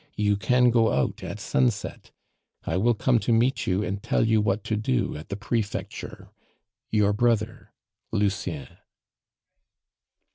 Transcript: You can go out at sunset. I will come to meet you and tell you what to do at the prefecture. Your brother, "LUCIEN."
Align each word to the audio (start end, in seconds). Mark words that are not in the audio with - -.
You 0.17 0.35
can 0.35 0.71
go 0.71 0.91
out 0.91 1.21
at 1.21 1.39
sunset. 1.39 2.09
I 2.65 2.75
will 2.75 2.95
come 2.95 3.19
to 3.19 3.31
meet 3.31 3.67
you 3.67 3.83
and 3.83 4.01
tell 4.01 4.25
you 4.27 4.41
what 4.41 4.63
to 4.63 4.75
do 4.75 5.15
at 5.15 5.29
the 5.29 5.35
prefecture. 5.35 6.31
Your 6.89 7.13
brother, 7.13 7.71
"LUCIEN." 8.11 8.67